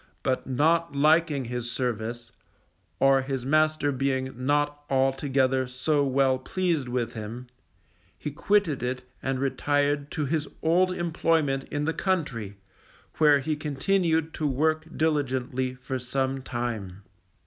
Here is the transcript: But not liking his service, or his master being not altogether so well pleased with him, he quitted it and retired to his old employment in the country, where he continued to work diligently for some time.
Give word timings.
But 0.23 0.47
not 0.47 0.95
liking 0.95 1.45
his 1.45 1.71
service, 1.71 2.31
or 2.99 3.21
his 3.21 3.45
master 3.45 3.91
being 3.91 4.33
not 4.35 4.81
altogether 4.89 5.67
so 5.67 6.03
well 6.03 6.39
pleased 6.39 6.87
with 6.89 7.13
him, 7.13 7.45
he 8.17 8.31
quitted 8.31 8.81
it 8.81 9.03
and 9.21 9.37
retired 9.39 10.09
to 10.13 10.25
his 10.25 10.47
old 10.63 10.91
employment 10.91 11.65
in 11.65 11.85
the 11.85 11.93
country, 11.93 12.57
where 13.19 13.41
he 13.41 13.55
continued 13.55 14.33
to 14.33 14.47
work 14.47 14.85
diligently 14.97 15.75
for 15.75 15.99
some 15.99 16.41
time. 16.41 17.03